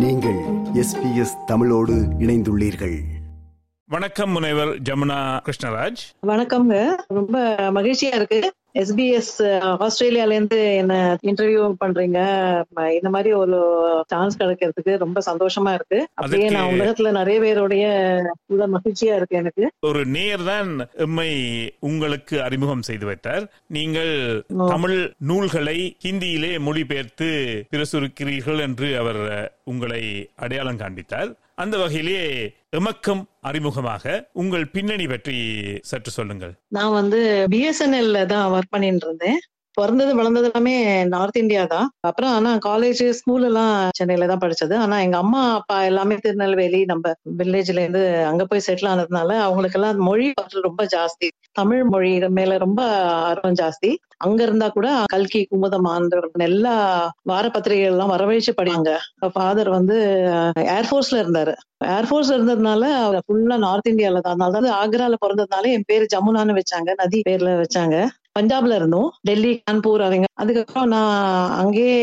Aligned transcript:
நீங்கள் 0.00 0.38
எஸ்பிஎஸ் 0.74 1.44
தமிழோடு 1.46 1.92
இணைந்துள்ளீர்கள். 2.18 3.00
வணக்கம் 3.84 4.30
முனைவர் 4.30 4.68
ஜமுனா 4.68 5.40
கிருஷ்ணராஜ். 5.44 5.96
வணக்கம்ங்க. 6.26 6.96
ரொம்ப 7.08 7.56
மகிழ்ச்சியா 7.72 8.14
இருக்கு. 8.14 8.52
எஸ்பிஎஸ் 8.74 9.38
ஆஸ்திரேலியால 9.86 10.32
இருந்து 10.32 10.74
என்ன 10.74 11.16
இன்டர்வியூ 11.22 11.74
பண்றீங்க? 11.84 12.18
இந்த 12.94 13.08
மாதிரி 13.08 13.32
ஒரு 13.32 13.58
சான்ஸ் 14.06 14.38
கிடைக்கிறதுக்கு 14.38 14.98
ரொம்ப 14.98 15.22
சந்தோஷமா 15.26 15.74
இருக்கு. 15.74 16.08
அப்படியே 16.14 16.48
நான் 16.48 16.72
உலகத்துல 16.72 17.10
நிறைய 17.10 17.40
பேருடைய 17.40 17.86
உள்ள 18.46 18.68
மகிழ்ச்சியா 18.68 19.14
இருக்கு 19.16 19.36
எனக்கு. 19.36 19.70
ஒரு 19.80 20.06
நேயர் 20.06 20.44
தான் 20.44 20.88
எம்மை 20.96 21.30
உங்களுக்கு 21.80 22.42
அறிமுகம் 22.42 22.82
செய்து 22.82 23.06
வைத்தார். 23.06 23.50
நீங்கள் 23.66 24.44
தமிழ் 24.68 25.12
நூல்களை 25.18 25.96
ஹிந்தியிலே 26.04 26.58
மொழிபெயர்த்து 26.58 27.30
பிரசுரிக்கிறீர்கள் 27.70 28.60
என்று 28.60 28.98
அவர் 28.98 29.52
உங்களை 29.64 30.30
அடையாளம் 30.36 30.76
காண்பித்தார். 30.76 31.32
அந்த 31.62 31.76
வகையிலே 31.82 32.20
எமக்கம் 32.78 33.22
அறிமுகமாக 33.48 34.04
உங்கள் 34.42 34.66
பின்னணி 34.74 35.06
பற்றி 35.12 35.36
சற்று 35.90 36.10
சொல்லுங்கள். 36.18 36.52
நான் 36.76 36.96
வந்து 36.98 37.20
பிஎஸ்என்எல்ல 37.50 38.20
தான் 38.32 38.46
ஒர்க் 38.52 38.74
பண்ணிட்டு 38.74 39.06
இருந்தேன். 39.06 39.40
பிறந்தது 39.80 40.12
வளர்ந்தது 40.14 40.48
எல்லாமே 40.50 40.74
நார்த் 41.08 41.36
இந்தியா 41.36 41.62
தான். 41.66 41.88
அப்புறம் 42.08 42.32
ஆனா 42.32 42.50
காலேஜ் 42.66 43.02
ஸ்கூல் 43.18 43.44
எல்லாம் 43.44 43.74
சென்னையில 43.98 44.26
தான் 44.26 44.42
படிச்சது. 44.42 44.74
ஆனா 44.78 44.98
எங்க 45.00 45.16
அம்மா 45.16 45.42
அப்பா 45.58 45.76
எல்லாமே 45.82 46.16
திருநெல்வேலி 46.18 46.80
நம்ம 46.84 47.12
வில்லேஜ்ல 47.40 47.82
இருந்து 47.82 48.02
அங்க 48.30 48.44
போய் 48.44 48.66
செட்டில் 48.68 48.92
ஆனதுனால 48.92 49.30
அவங்களுக்கு 49.46 49.78
எல்லாம் 49.80 50.04
மொழி 50.08 50.28
பற்று 50.32 50.68
ரொம்ப 50.68 50.84
ஜாஸ்தி. 50.94 51.28
தமிழ் 51.52 51.84
மொழி 51.86 52.10
மேல 52.38 52.56
ரொம்ப 52.58 52.80
ஆர்வம் 53.28 53.58
ஜாஸ்தி. 53.60 53.90
அங்க 54.18 54.40
இருந்தா 54.42 54.66
கூட 54.68 54.88
கல்கி 55.12 55.40
குமுதம் 55.44 55.86
ஆனந்தவர்கள் 55.86 56.46
எல்லா 56.48 56.74
வார 57.22 57.44
பத்திரிகைகள் 57.48 57.94
எல்லாம் 57.94 58.12
வரவழைச்சு 58.12 58.52
படியாங்க 58.58 58.90
ஃபாதர் 59.34 59.70
வந்து 59.70 59.96
ஏர்ஃபோர்ஸ்ல 60.74 61.20
இருந்தாரு. 61.22 61.52
ஏர்ஃபோர்ஸ்ல 61.90 62.36
இருந்ததுனால 62.38 62.82
அவர் 63.00 63.24
ஃபுல்லா 63.26 63.56
நார்த் 63.58 63.90
இந்தியால 63.92 64.20
தான். 64.20 64.46
அதாவது 64.48 64.70
ஆக்ரால 64.80 65.16
பிறந்ததுனால 65.24 65.70
என் 65.76 65.88
பேரு 65.88 66.06
ஜமுனான்னு 66.14 66.58
வச்சாங்க. 66.58 66.90
நதி 67.02 67.20
பேர்ல 67.28 67.52
வச்சாங்க. 67.62 67.96
பஞ்சாப்ல 68.36 68.74
இருந்தோம். 68.78 69.08
டெல்லி 69.28 69.52
கான்பூர் 69.60 70.02
அவங்க 70.06 70.26
அதுக்கப்புறம் 70.42 70.90
நான் 70.92 71.14
அங்கேயே 71.60 71.96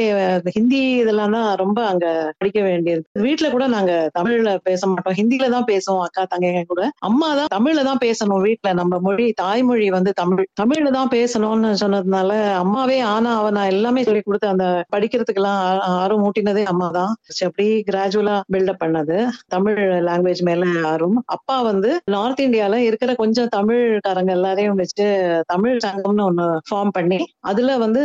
ஹிந்தி 0.56 0.82
இதெல்லாம் 1.02 1.36
தான் 1.36 1.48
ரொம்ப 1.62 1.80
அங்க 1.92 2.06
படிக்க 2.40 2.60
வேண்டியது 2.62 3.04
வீட்டுல 3.26 3.48
கூட 3.54 3.66
நாங்க 3.76 3.92
தமிழ்ல 4.18 4.50
பேச 4.68 4.82
மாட்டோம். 4.88 5.18
ஹிந்தில 5.20 5.48
தான் 5.56 5.68
பேசுவோம் 5.70 6.04
அக்கா 6.06 6.24
தங்கைங்க 6.34 6.64
கூட. 6.72 6.82
அம்மா 7.08 7.30
தான் 7.40 7.52
தமிழ்ல 7.56 7.84
தான் 7.90 8.02
பேசணும் 8.06 8.44
வீட்டுல 8.48 8.74
நம்ம 8.82 9.00
மொழி 9.08 9.26
தாய்மொழி 9.42 9.88
வந்து 9.98 10.12
தமிழ். 10.22 10.44
தமிழ்ல 10.62 10.92
தான் 10.98 11.12
பேசணும்னு 11.16 11.72
சொன்னதுனால 11.84 12.32
அம்மாவே 12.62 12.98
ஆனா 13.14 13.32
அவனா 13.40 13.64
எல்லாமே 13.74 14.04
சொல்லி 14.08 14.22
கொடுத்து 14.22 14.54
அந்த 14.54 14.66
படிக்கிறதுக்கு 14.94 15.42
எல்லாம் 15.44 15.62
ஆர்வம் 15.98 16.26
ஊட்டினதே 16.28 16.66
அம்மா 16.74 16.90
தான். 16.98 17.12
அப்படி 17.48 17.68
கிராஜுவலா 17.90 18.36
பில்டப் 18.54 18.82
பண்ணது. 18.84 19.18
தமிழ் 19.48 19.80
லாங்குவேஜ் 20.08 20.44
மேல 20.44 20.62
ஆர்வம். 20.92 21.20
அப்பா 21.36 21.58
வந்து 21.70 21.90
நார்த் 22.14 22.46
இந்தியால 22.46 22.76
இருக்கிற 22.88 23.12
கொஞ்சம் 23.22 23.52
தமிழ்காரங்க 23.58 24.32
எல்லாரையும் 24.38 24.80
வச்சு 24.82 25.08
தமிழ் 25.52 25.78
ஒன்னு 26.18 26.44
ஒண்ணு 26.44 26.46
ஃபார்ம் 26.70 26.92
பண்ணி 26.94 27.20
அதுல 27.42 27.78
வந்து 27.78 28.02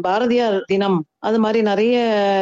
பாரதியார் 0.00 0.56
தினம் 0.66 0.98
அது 1.20 1.38
மாதிரி 1.38 1.60
நிறைய 1.62 1.94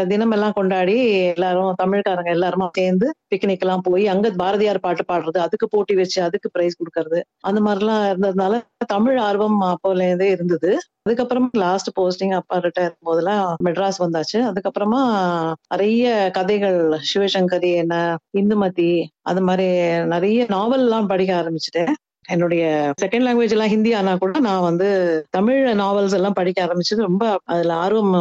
தினம் 0.08 0.30
எல்லாம் 0.30 0.52
கொண்டாடி 0.52 0.96
எல்லாரும் 1.34 1.70
தமிழ்காரங்க 1.82 2.30
எல்லாருமா 2.34 2.66
சேர்ந்து 2.72 3.06
பிக்னிக் 3.28 3.60
எல்லாம் 3.60 3.84
போய் 3.84 4.04
அங்க 4.06 4.30
பாரதியார் 4.36 4.80
பாட்டு 4.80 5.04
பாடுறது 5.12 5.38
அதுக்கு 5.38 5.68
போட்டி 5.68 5.94
வச்சு 5.94 6.18
அதுக்கு 6.22 6.48
பிரைஸ் 6.50 6.78
கொடுக்கறது 6.80 7.20
அந்த 7.40 7.60
மாதிரிலாம் 7.60 8.02
இருந்ததுனால 8.10 8.60
தமிழ் 8.86 9.18
ஆர்வம் 9.18 9.60
அப்போல 9.70 10.06
இருந்தே 10.08 10.28
இருந்தது. 10.30 10.70
அதுக்கப்புறம் 11.04 11.48
லாஸ்ட் 11.56 11.90
போஸ்டிங் 12.00 12.34
அப்பா 12.34 12.56
ரிட்டையர் 12.58 12.94
போதெல்லாம் 13.00 13.42
மெட்ராஸ் 13.64 13.98
வந்தாச்சு. 14.04 14.38
அதுக்கப்புறமா 14.50 15.00
நிறைய 15.68 16.04
கதைகள் 16.32 16.78
சிவசங்கரி 17.12 17.72
என்ன 17.74 17.94
இந்துமதி 18.40 18.90
அது 19.22 19.42
மாதிரி 19.42 19.66
நிறைய 20.14 20.46
நாவல் 20.48 20.80
எல்லாம் 20.80 21.06
படிக்க 21.06 21.32
ஆரம்பிச்சுட்டேன். 21.42 21.92
என்னுடைய 22.28 22.64
செகண்ட் 23.02 23.26
லாங்குவேஜ் 23.26 23.50
எல்லாம் 23.50 23.68
ஹிந்தி 23.68 23.92
ஆனா 23.92 24.16
கூட 24.16 24.40
நான் 24.40 24.60
வந்து 24.60 24.88
தமிழ் 25.30 25.68
நாவல்ஸ் 25.74 26.12
எல்லாம் 26.12 26.32
படிக்க 26.32 26.66
ஆரம்பிச்சது 26.66 26.96
ரொம்ப 26.96 27.38
அதுல 27.44 27.74
ஆர்வம் 27.74 28.14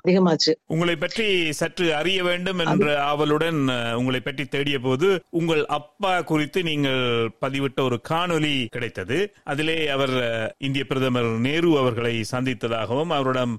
அதிகமாச்சு. 0.00 0.52
உங்களை 0.66 0.96
பற்றி 0.96 1.52
சற்று 1.52 1.94
அறிய 1.94 2.22
வேண்டும் 2.22 2.58
என்ற 2.58 3.02
ஆவலுடன் 3.02 3.60
உங்களை 3.96 4.20
பற்றி 4.20 4.44
தேடிய 4.44 4.78
போது 4.78 5.08
உங்கள் 5.30 5.66
அப்பா 5.66 6.22
குறித்து 6.22 6.62
நீங்கள் 6.62 7.02
பதிவிட்ட 7.46 7.80
ஒரு 7.82 8.00
காணொளி 8.08 8.66
கிடைத்தது. 8.70 9.32
அதிலே 9.44 9.88
அவர் 9.88 10.14
இந்திய 10.58 10.84
பிரதமர் 10.84 11.24
நேரு 11.24 11.78
அவர்களை 11.78 12.24
சந்தித்ததாகவும் 12.30 13.12
அவரிடம் 13.12 13.54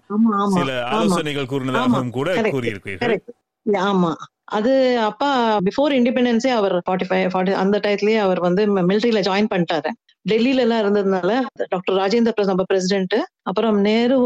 சில 0.48 0.84
ஆலோசனைகள் 0.84 1.46
கூறினதாகவும் 1.46 2.10
கூட 2.10 2.42
கூறியிருக்கிறீர்கள் 2.52 3.20
ஆமா. 3.84 4.12
அது 4.48 4.72
அப்பா 5.00 5.30
பிஃபோர் 5.60 5.94
இண்டிபெண்டன்ஸே 5.94 6.52
அவர் 6.52 6.76
ஃபார்ட்டி 6.78 7.06
ஃபைவ் 7.10 7.32
ஃபார்ட்டி 7.34 7.54
அந்த 7.54 7.78
டயத்துலயே 7.80 8.20
அவர் 8.20 8.40
வந்து 8.40 8.62
மிலிட்டரியில 8.82 9.22
ஜாயின் 9.22 9.50
பண்ணிட்டாரு. 9.54 9.90
டெல்லியில 10.30 10.64
எல்லாம் 10.66 10.82
இருந்ததுனால 10.84 11.32
டாக்டர் 11.70 11.98
ராஜேந்திர 11.98 12.32
பிரசாத் 12.32 12.54
நம்ம 12.54 12.66
பிரசிடென்ட் 12.68 13.16
அப்புறம் 13.50 13.78
நேரு 13.88 14.18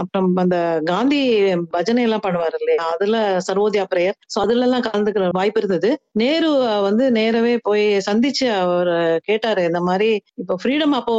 அப்புறம் 0.00 0.28
அந்த 0.42 0.56
காந்தி 0.90 1.20
பஜனை 1.74 2.02
எல்லாம் 2.06 2.24
பண்ணுவாரு 2.26 2.56
இல்லையா? 2.60 2.84
அதுல 2.94 3.16
சர்வோதயா 3.48 3.84
பிரேயர். 3.92 4.16
சோ 4.32 4.38
அதுல 4.44 4.66
எல்லாம் 4.68 4.84
கலந்துக்கிற 4.86 5.26
வாய்ப்பு 5.38 5.60
இருந்தது. 5.62 5.90
நேரு 6.22 6.50
வந்து 6.88 7.04
நேரவே 7.18 7.54
போய் 7.68 7.84
சந்திச்சு 8.08 8.46
அவர் 8.62 8.92
கேட்டாரு 9.28 9.64
இந்த 9.70 9.80
மாதிரி 9.88 10.08
இப்போ 10.42 10.56
ஃப்ரீடம் 10.62 10.96
அப்போ 11.00 11.16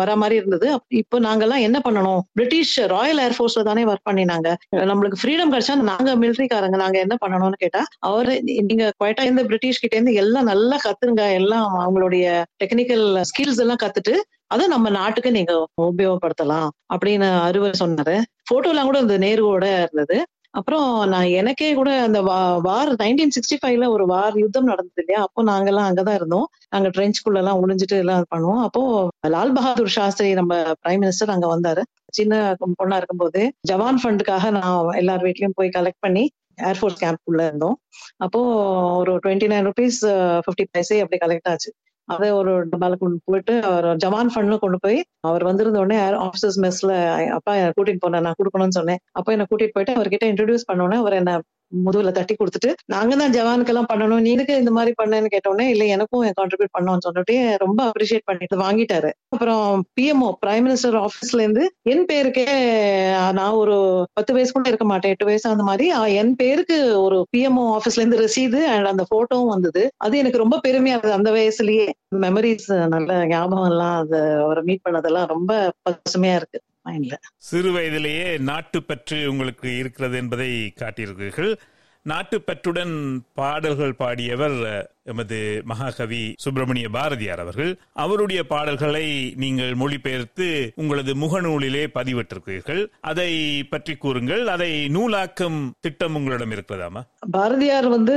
வர 0.00 0.10
மாதிரி 0.22 0.36
இருந்தது. 0.40 0.68
இப்போ 1.02 1.16
நாங்கெல்லாம் 1.26 1.64
என்ன 1.68 1.78
பண்ணணும்? 1.86 2.22
பிரிட்டிஷ் 2.38 2.74
ராயல் 2.94 3.22
ஏர்ஃபோர்ஸ்ல 3.26 3.64
தானே 3.70 3.84
ஒர்க் 3.90 4.08
பண்ணினாங்க. 4.10 4.48
நம்மளுக்கு 4.92 5.20
ஃப்ரீடம் 5.22 5.52
கிடைச்சா 5.54 5.76
நாங்க 5.92 6.10
மிலிட்டரிக்காரங்க 6.22 6.78
நாங்க 6.84 6.98
என்ன 7.06 7.16
பண்ணணும்னு 7.24 7.62
கேட்டா 7.64 7.82
அவரு 8.10 8.34
நீங்க 8.68 8.86
குவைட்டா 8.98 9.24
இருந்து 9.26 9.46
பிரிட்டிஷ் 9.50 9.82
கிட்ட 9.82 9.96
இருந்து 9.96 10.14
எல்லாம் 10.22 10.50
நல்லா 10.52 10.78
கத்துருங்க. 10.86 11.24
எல்லாம் 11.40 11.68
அவங்களுடைய 11.84 12.26
டெக்னிக்கல் 12.62 13.06
ஸ்கில்ஸ் 13.30 13.62
எல்லாம் 13.64 13.82
கத்துட்டு 13.84 14.14
அதை 14.50 14.64
நம்ம 14.66 14.90
நாட்டுக்கு 14.90 15.30
நீங்க 15.30 15.52
உபயோகப்படுத்தலாம் 15.82 16.68
அப்படின்னு 16.94 17.28
அறுவர் 17.40 17.80
சொன்னாரு. 17.80 18.16
போட்டோலாம் 18.50 18.74
எல்லாம் 18.74 18.86
கூட 18.86 18.98
இருந்தது 18.98 19.24
நேருவோட 19.26 19.64
இருந்தது. 19.82 20.18
அப்புறம் 20.50 21.08
நான் 21.08 21.26
எனக்கே 21.30 21.74
கூட 21.74 21.90
அந்த 22.02 22.20
வார் 22.62 22.90
நைன்டீன் 22.94 23.34
சிக்ஸ்டி 23.34 23.56
ஃபைவ்ல 23.62 23.86
ஒரு 23.88 24.04
வார் 24.06 24.36
யுத்தம் 24.36 24.64
நடந்தது 24.64 25.02
இல்லையா? 25.02 25.20
அப்போ 25.22 25.40
நாங்கெல்லாம் 25.44 25.88
அங்கதான் 25.88 26.14
இருந்தோம். 26.14 26.46
நாங்க 26.68 26.88
ட்ரெஞ்ச்குள்ள 26.88 27.36
எல்லாம் 27.36 27.60
ஒளிஞ்சிட்டு 27.62 27.96
எல்லாம் 27.98 28.24
பண்ணுவோம் 28.34 28.62
அப்போ 28.62 28.82
லால் 29.28 29.52
பகதூர் 29.52 29.88
சாஸ்திரி 29.88 30.32
நம்ம 30.32 30.54
பிரைம் 30.82 31.02
மினிஸ்டர் 31.04 31.34
அங்க 31.34 31.48
வந்தாரு. 31.56 31.82
சின்ன 32.12 32.34
பொண்ணா 32.80 32.96
இருக்கும்போது 32.96 33.42
ஜவான் 33.72 34.00
ஃபண்டுக்காக 34.02 34.50
நான் 34.50 34.92
எல்லார் 34.94 35.22
வீட்லயும் 35.22 35.56
போய் 35.56 35.76
கலெக்ட் 35.78 36.04
பண்ணி 36.06 36.24
ஏர்ஃபோர்ஸ் 36.62 37.02
கேம்ப் 37.02 37.28
உள்ள 37.30 37.40
இருந்தோம். 37.46 37.76
அப்போ 38.16 38.40
ஒரு 38.96 39.12
twenty 39.16 39.48
nine 39.52 39.66
rupees 39.70 40.00
fifty 40.44 40.64
paise 40.72 40.96
அப்படி 41.00 41.18
கலெக்ட் 41.26 41.50
ஆச்சு. 41.50 41.70
அதை 42.08 42.28
ஒரு 42.30 42.52
டப்பால 42.70 42.96
கொண்டு 42.98 43.18
போயிட்டு 43.24 43.54
அவர் 43.62 43.86
ஜவான் 43.96 44.30
ஃபண்ட்ல 44.34 44.56
கொண்டு 44.58 44.78
போய் 44.78 44.98
அவர் 45.20 45.44
வந்திருந்த 45.44 45.78
உடனே 45.78 45.98
ஆஃபீஸர்ஸ் 46.26 46.58
மெஸ்ல 46.64 46.92
அப்பா 47.30 47.54
கூட்டிட்டு 47.76 48.02
போனேன் 48.04 48.24
நான் 48.26 48.38
கொடுக்கணும்னு 48.38 48.78
சொன்னேன். 48.78 49.00
அப்ப 49.12 49.32
என்ன 49.32 49.46
கூட்டிட்டு 49.50 49.76
போயிட்டு 49.76 49.96
அவர்கிட்ட 49.96 50.26
இன்ட்ரடியூஸ் 50.32 50.66
உடனே 50.76 50.98
அவர் 50.98 51.12
என்ன 51.12 51.32
முதுகுல 51.84 52.10
தட்டி 52.10 52.34
கொடுத்துட்டு 52.34 52.70
நாங்க 52.86 53.16
தான் 53.16 53.32
ஜவானுக்கெல்லாம் 53.32 53.88
பண்ணணும். 53.92 54.20
நீ 54.20 54.30
இந்த 54.58 54.70
மாதிரி 54.70 54.92
பண்ணேன்னு 55.02 55.32
கேட்டோடனே 55.34 55.66
இல்ல 55.68 55.84
எனக்கும் 55.84 56.24
கான்ட்ரிபியூட் 56.40 56.74
பண்ணோம்னு 56.78 57.04
சொன்னிட்டு 57.06 57.34
ரொம்ப 57.56 57.80
அப்ரிஷியேட் 57.90 58.24
பண்ணிட்டு 58.24 58.56
வாங்கிட்டாரு. 58.62 59.10
அப்புறம் 59.28 59.84
பிஎம்ஓ 60.00 60.30
பிரைம் 60.46 60.64
மினிஸ்டர் 60.66 60.96
ஆபீஸ்ல 61.04 61.42
இருந்து 61.44 61.64
என் 61.82 62.06
பேருக்கே 62.12 62.46
நான் 63.32 63.58
ஒரு 63.62 64.06
பத்து 64.12 64.32
வயசு 64.32 64.52
கூட 64.52 64.68
இருக்க 64.68 64.84
மாட்டேன். 64.84 65.10
எட்டு 65.10 65.24
வயசு 65.24 65.50
அந்த 65.50 65.62
மாதிரி 65.62 65.88
என் 66.20 66.34
பேருக்கு 66.36 67.00
ஒரு 67.02 67.26
பிஎம்ஓ 67.36 67.66
ஆபீஸ்ல 67.76 68.02
இருந்து 68.02 68.22
ரசீது 68.26 68.60
அண்ட் 68.74 68.90
அந்த 68.92 69.04
போட்டோவும் 69.14 69.52
வந்தது. 69.54 69.84
அது 69.96 70.18
எனக்கு 70.18 70.38
ரொம்ப 70.38 70.60
பெருமையா 70.66 70.96
இருந்தது. 70.96 71.12
அந்த 71.12 71.30
வயசுலயே 71.30 71.86
மெமரிஸ் 72.20 72.70
நல்ல 72.88 73.26
ஞாபகம் 73.26 73.70
எல்லாம் 73.70 73.96
அது 73.98 74.20
அவரை 74.44 74.62
மீட் 74.62 74.86
பண்ணதெல்லாம் 74.88 75.26
ரொம்ப 75.26 75.52
பசுமையா 75.88 76.36
இருக்கு. 76.36 76.60
மைண்ட்ல 76.88 77.14
சிறு 77.36 77.72
வயதிலேயே 77.72 78.38
நாட்டுப்பற்று 78.38 79.30
உங்களுக்கு 79.30 79.76
இருக்கிறது 79.76 80.16
என்பதை 80.16 80.72
காட்டியிருக்கிறீர்கள். 80.76 81.56
நாட்டுப்பற்றுடன் 82.06 83.20
பாடல்கள் 83.34 83.94
பாடியவர் 83.98 84.58
எமது 85.12 85.38
மகாகவி 85.70 86.22
சுப்பிரமணிய 86.44 86.88
பாரதியார் 86.96 87.42
அவர்கள் 87.44 87.72
அவருடைய 88.04 88.40
பாடல்களை 88.52 89.06
நீங்கள் 89.44 89.74
மொழிபெயர்த்து 89.82 90.48
உங்களது 90.82 91.14
முகநூலிலே 91.24 91.84
பதிவிட்டிருக்கிறீர்கள். 91.98 92.82
அதை 93.10 93.30
பற்றி 93.72 93.94
கூறுங்கள். 94.04 94.44
அதை 94.54 94.70
நூலாக்கும் 94.96 95.58
திட்டம் 95.80 96.16
உங்களிடம் 96.20 96.54
இருக்கிறதாமா? 96.56 97.02
பாரதியார் 97.36 97.88
வந்து 97.96 98.16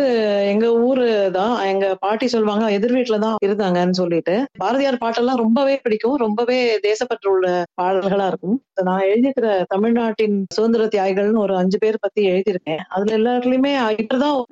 எங்க 0.53 0.67
ஊரு 0.87 1.07
தான் 1.33 1.55
எங்க 1.71 1.85
பாட்டி 1.99 2.27
சொல்லுவாங்க 2.27 2.65
எதிர் 2.77 2.95
வீட்டுல 2.95 3.19
தான் 3.19 3.37
இருந்தாங்கன்னு 3.47 3.99
சொல்லிட்டு. 4.01 4.35
பாரதியார் 4.57 5.01
பாட்டெல்லாம் 5.05 5.41
ரொம்பவே 5.45 5.77
பிடிக்கும். 5.83 6.17
ரொம்பவே 6.25 6.59
தேசப்பற்று 6.87 7.29
உள்ள 7.33 7.47
பாடல்களா 7.81 8.27
இருக்கும். 8.27 8.57
நான் 8.83 9.07
எழுதியிருக்கிற 9.07 9.47
தமிழ்நாட்டின் 9.67 10.37
சுதந்திர 10.53 10.85
தியாகிகள்னு 10.93 11.43
ஒரு 11.45 11.53
அஞ்சு 11.61 11.77
பேர் 11.77 11.97
பத்தி 11.99 12.21
எழுதியிருக்கேன். 12.31 12.81
அதுல 12.89 13.17
எல்லாத்துலயுமே 13.17 13.73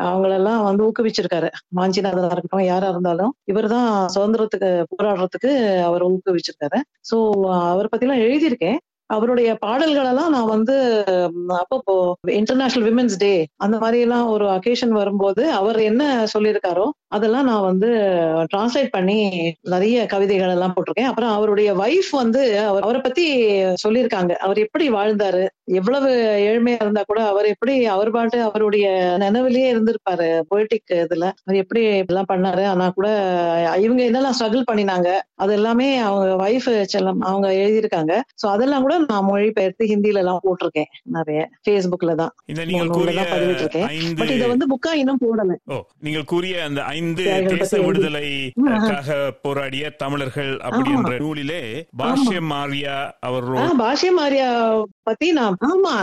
அவங்களெல்லாம் 0.07 0.63
வந்து 0.63 0.83
ஊக்குவிச்சிருக்காரு. 0.88 1.50
வாஞ்சிநாதனா 2.30 2.36
இருக்கட்டும் 2.36 2.70
யாரா 2.72 2.88
இருந்தாலும் 2.90 3.34
இவர்தான் 3.44 3.90
சுதந்திரத்துக்கு 4.16 4.70
போராடுறதுக்கு 4.94 5.52
அவர் 5.84 6.04
ஊக்குவிச்சிருக்காரு. 6.12 6.80
சோ 7.12 7.18
அவரை 7.72 7.88
பத்தி 7.90 8.08
எல்லாம் 8.08 8.24
எழுதியிருக்கேன். 8.28 8.80
அவருடைய 9.10 9.50
பாடல்கள் 9.56 10.10
எல்லாம் 10.10 10.31
நான் 10.31 10.52
வந்து 10.56 10.74
அப்பப்போ 11.60 11.94
இன்டர்நேஷனல் 12.40 12.86
விமென்ஸ் 12.88 13.16
டே 13.18 13.31
அந்த 13.58 13.76
மாதிரி 13.78 14.00
எல்லாம் 14.02 14.28
ஒரு 14.28 14.46
அகேஷன் 14.50 14.94
வரும்போது 14.98 15.44
அவர் 15.52 15.80
என்ன 15.81 16.04
சொல்லியிருக்காரோ 16.34 16.86
அதெல்லாம் 17.16 17.48
நான் 17.50 17.68
வந்து 17.70 17.90
டிரான்ஸ்லேட் 18.52 18.92
பண்ணி 18.92 19.18
நிறைய 19.74 20.06
கவிதைகள் 20.06 20.54
எல்லாம் 20.56 20.74
போட்டிருக்கேன். 20.76 21.10
அப்புறம் 21.12 21.32
அவருடைய 21.38 21.70
வைஃப் 21.82 22.12
வந்து 22.12 22.42
அவர் 22.70 22.86
அவரை 22.88 23.02
பத்தி 23.02 23.26
சொல்லியிருக்காங்க. 23.84 24.34
அவர் 24.46 24.64
எப்படி 24.66 24.86
வாழ்ந்தாரு? 24.98 25.44
எவ்வளவு 25.80 26.10
ஏழ்மையா 26.50 26.80
இருந்தா 26.84 27.02
கூட 27.08 27.20
அவர் 27.32 27.48
எப்படி 27.54 27.74
அவர் 27.96 28.12
பாட்டு 28.12 28.38
அவருடைய 28.42 28.86
நினைவிலேயே 29.24 29.68
இருந்திருப்பாரு 29.74 30.28
பொலிட்டிக் 30.52 30.94
இதுல. 31.04 31.26
அவர் 31.46 31.60
எப்படி 31.64 31.84
எல்லாம் 31.84 32.30
பண்ணாரு? 32.34 32.64
ஆனா 32.66 32.86
கூட 32.90 33.08
இவங்க 33.86 34.02
என்னெல்லாம் 34.10 34.38
ஸ்ட்ரகிள் 34.40 34.70
பண்ணினாங்க 34.72 35.10
அது 35.44 35.54
எல்லாமே 35.54 35.90
அவங்க 36.08 36.28
வைஃப் 36.44 36.70
செல்லம் 36.94 37.22
அவங்க 37.30 37.48
எழுதியிருக்காங்க. 37.64 38.14
சோ 38.42 38.48
அதெல்லாம் 38.56 38.86
கூட 38.88 38.98
நான் 39.08 39.30
மொழிபெயர்த்து 39.30 39.90
ஹிந்தில 39.94 40.24
எல்லாம் 40.24 40.42
போட்டிருக்கேன் 40.48 40.90
நிறைய. 41.18 41.40
Facebookல 41.68 42.16
தான். 42.22 42.34
பதிவிட்டிருக்கேன். 42.50 43.88
ஐந்து 43.96 44.20
பட் 44.22 44.34
இத 44.38 44.48
வந்து 44.54 44.66
புக்கா 44.74 44.94
இன்னும் 45.02 45.22
போடல. 45.26 45.58
நீங்கள் 46.08 46.30
கூறிய 46.34 46.64
அந்த 46.70 46.82
ஐந்து 47.00 47.24
தேச 47.54 47.72
விடுதலைக்காக 47.84 49.10
போராடிய 49.44 49.68
தமிழர்கள் 50.01 50.51
அப்படி 50.66 50.90
ஆமா. 50.90 50.98
என்ற 50.98 51.13
நூலிலே 51.22 51.62
பாஷ்யம் 52.00 52.50
மாரியா 52.51 52.96
அவர் 53.28 53.48
ஆஹ் 53.62 53.75
பாஷ்ய 53.81 54.12
மாரியா 54.18 54.50
பத்தி 55.10 55.28
நான் 55.38 55.57
ஆமா 55.69 55.94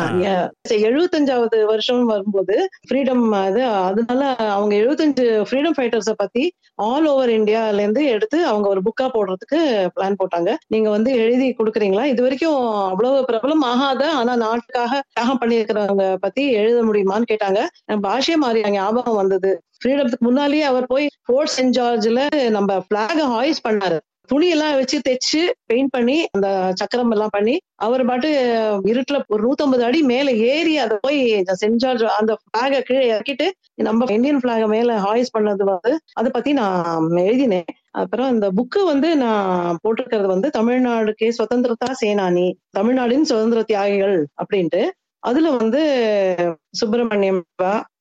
எழுபத்தஞ்சாவது 0.87 1.59
வருஷம் 1.71 2.03
வரும்போது 2.07 2.55
ஃப்ரீடம் 2.87 3.25
அது 3.41 3.61
அதனால 3.83 4.23
அவங்க 4.55 4.75
எழுபத்தஞ்சு 4.77 5.27
ஃப்ரீடம் 5.49 5.77
ஃபைட்டர்ஸ 5.77 6.15
பத்தி 6.19 6.45
ஆல் 6.87 7.07
ஓவர் 7.07 7.33
இந்தியால 7.37 7.83
இருந்து 7.83 8.03
எடுத்து 8.15 8.39
அவங்க 8.47 8.67
ஒரு 8.69 8.81
புக்கா 8.87 9.07
போடுறதுக்கு 9.09 9.61
பிளான் 9.95 10.19
போட்டாங்க. 10.19 10.51
நீங்க 10.67 10.89
வந்து 10.91 11.11
எழுதி 11.21 11.47
கொடுக்குறீங்களா? 11.53 12.05
இது 12.07 12.21
வரைக்கும் 12.23 12.59
அவ்வளவு 12.87 13.21
பிரபலம் 13.29 13.65
ஆகாத 13.67 14.03
ஆனா 14.17 14.33
நாட்டுக்காக 14.43 15.01
தியாகம் 15.11 15.41
பண்ணியிருக்கிறவங்க 15.43 16.07
பத்தி 16.25 16.43
எழுத 16.57 16.79
முடியுமான்னு 16.89 17.31
கேட்டாங்க. 17.31 17.61
பாஷ்ய 18.07 18.37
மாரியா 18.39 18.69
ஞாபகம் 18.75 19.21
வந்தது. 19.21 19.53
ஃப்ரீடத்துக்கு 19.81 20.29
முன்னாலேயே 20.29 20.63
அவர் 20.63 20.87
போய் 20.87 21.07
ஃபோர்ட் 21.25 21.55
சென்ட் 21.57 21.77
ஜார்ஜ்ல 21.79 22.23
நம்ம 22.51 22.79
பிளாக 22.91 23.19
ஹாய்ஸ் 23.35 23.67
பண்ணாரு. 23.69 23.99
துணி 24.31 24.47
எல்லாம் 24.49 24.75
வச்சு 24.75 24.99
தைச்சு 25.09 25.41
பெயிண்ட் 25.67 25.91
பண்ணி 25.91 26.15
அந்த 26.31 26.49
சக்கரம் 26.75 27.11
எல்லாம் 27.11 27.33
பண்ணி 27.33 27.55
அவர் 27.75 28.03
பாட்டு 28.05 28.29
இருட்டுல 28.93 29.19
ஒரு 29.27 29.43
நூத்தம்பது 29.45 29.81
அடி 29.81 30.03
மேல 30.03 30.31
ஏறி 30.53 30.73
அதை 30.79 30.97
போய் 31.01 31.21
சென்ட் 31.61 31.81
ஜார்ஜ் 31.83 32.05
அந்த 32.17 32.33
பிளாக 32.45 32.81
கீழே 32.81 33.05
இறக்கிட்டு 33.13 33.47
நம்ம 33.75 34.09
இந்தியன் 34.13 34.43
பிளாக 34.45 34.67
மேல 34.69 34.97
ஹாய்ஸ் 34.99 35.35
பண்ணது 35.39 35.65
வந்து 35.65 35.93
அதை 36.13 36.31
பத்தி 36.31 36.53
நான் 36.53 37.11
எழுதினேன். 37.17 37.71
அப்புறம் 38.03 38.31
இந்த 38.31 38.49
புக்கு 38.57 38.81
வந்து 38.85 39.11
நான் 39.17 39.79
போட்டிருக்கிறது 39.85 40.27
வந்து 40.27 40.51
தமிழ்நாடு 40.51 41.13
கே 41.13 41.29
சுதந்திரதா 41.39 41.91
சேனானி 42.05 42.47
தமிழ்நாடின் 42.79 43.29
சுதந்திர 43.33 43.63
தியாகிகள் 43.63 44.19
அப்படின்ட்டு. 44.43 44.83
அதுல 45.27 45.51
வந்து 45.53 45.81
சுப்பிரமணியம் 46.71 47.41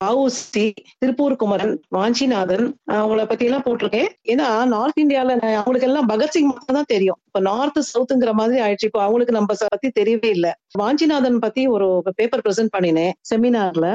ஆவுசி 0.04 0.64
திருப்பூர் 0.98 1.36
குமரன் 1.36 1.74
வாஞ்சிநாதன் 1.96 2.66
அவங்கள 2.92 3.22
பத்தி 3.28 3.44
எல்லாம் 3.44 3.64
போட்டிருக்கேன். 3.66 4.08
ஏன்னா 4.28 4.46
நார்த் 4.66 5.00
இந்தியால 5.04 5.30
அவங்களுக்கு 5.52 5.88
எல்லாம் 5.88 6.08
பகத்சிங் 6.08 6.50
மட்டும் 6.50 6.78
தான் 6.78 6.90
தெரியும். 6.94 7.18
இப்ப 7.26 7.40
நார்த் 7.40 7.80
சவுத்துங்கிற 7.92 8.32
மாதிரி 8.32 8.60
ஆயிடுச்சு. 8.62 8.88
இப்போ 8.90 9.02
அவங்களுக்கு 9.02 9.32
நம்ம 9.32 9.54
பத்தி 9.66 9.90
தெரியவே 10.00 10.30
இல்லை. 10.36 10.52
வாஞ்சிநாதன் 10.78 11.38
பத்தி 11.38 11.64
ஒரு 11.76 11.88
பேப்பர் 12.14 12.44
ப்ரெசென்ட் 12.46 12.74
பண்ணினேன் 12.76 13.14
செமினார்ல 13.30 13.88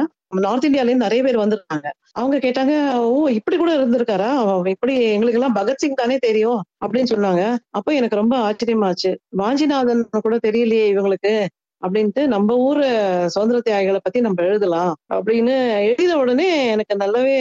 நார்த் 0.43 0.65
இந்தியால 0.65 0.89
இருந்து 0.89 1.05
நிறைய 1.05 1.21
பேர் 1.23 1.37
வந்திருக்காங்க. 1.37 1.87
அவங்க 2.11 2.37
கேட்டாங்க 2.37 2.73
ஓ 3.07 3.27
இப்படி 3.37 3.55
கூட 3.57 3.71
இருந்திருக்காரா? 3.77 4.29
இப்படி 4.65 4.93
எங்களுக்கு 5.15 5.39
எல்லாம் 5.39 5.55
பகத்சிங் 5.55 5.99
தானே 6.01 6.17
தெரியும்? 6.17 6.59
அப்படின்னு 6.83 7.11
சொன்னாங்க. 7.13 7.43
அப்போ 7.69 7.91
எனக்கு 7.93 8.15
ரொம்ப 8.15 8.35
ஆச்சரியமாச்சு. 8.47 9.11
வாஞ்சிநாதன் 9.41 10.03
கூட 10.21 10.37
தெரியலையே 10.47 10.85
இவங்களுக்கு. 10.93 11.33
அப்படின்ட்டு 11.81 12.25
நம்ம 12.27 12.55
ஊர் 12.55 12.83
சுதந்திர 13.27 13.61
தியாகிகளை 13.69 13.97
பத்தி 14.01 14.21
நம்ம 14.21 14.43
எழுதலாம் 14.43 14.95
அப்படின்னு 15.13 15.71
எழுத 15.81 16.17
உடனே 16.17 16.65
எனக்கு 16.65 16.97
நல்லாவே 16.97 17.39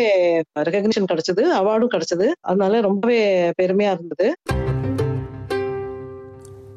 ரெகக்னிஷன் 0.59 1.11
கிடைச்சது 1.13 1.45
அவார்டும் 1.55 1.93
கிடைச்சது. 1.95 2.31
அதனால 2.41 2.81
ரொம்பவே 2.81 3.51
பெருமையா 3.63 3.93
இருந்தது. 3.93 4.37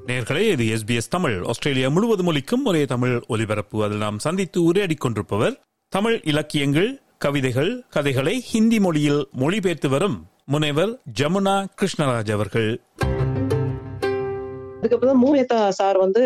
நேர்களே 0.08 0.60
இது 0.60 0.64
எஸ்பிஎஸ் 0.64 1.10
தமிழ். 1.10 1.44
ஆஸ்திரேலியா 1.44 1.90
முழுவதும் 1.90 2.26
ஒலிக்கும் 2.26 2.66
ஒரே 2.66 2.86
தமிழ் 2.86 3.22
ஒலிபரப்பு. 3.28 3.84
அதில் 3.84 3.98
நாம் 3.98 4.20
சந்தித்து 4.20 4.64
உரையாடி 4.64 4.96
கொண்டிருப்பவர் 4.96 5.60
தமிழ் 5.90 6.22
இலக்கியங்கள் 6.24 7.02
கவிதைகள் 7.18 7.84
கதைகளை 7.90 8.42
ஹிந்தி 8.42 8.80
மொழியில் 8.80 9.28
மொழிபெயர்த்து 9.32 9.90
வரும் 9.90 10.26
முனைவர் 10.46 11.00
ஜமுனா 11.20 11.66
கிருஷ்ணராஜ் 11.82 12.32
அவர்கள். 12.32 12.82
அதுக்கப்புறம் 14.84 15.20
மூவேதா 15.24 15.58
சார் 15.78 15.98
வந்து 15.98 16.22